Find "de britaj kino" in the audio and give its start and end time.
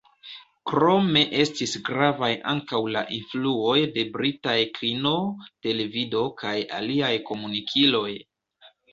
3.97-5.11